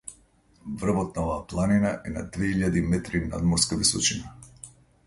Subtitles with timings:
[0.81, 4.35] Врвот на оваа планина е на две илјади метри надморска височина.